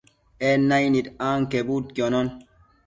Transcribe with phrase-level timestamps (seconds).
[0.51, 2.27] En naicnid anquebudquionon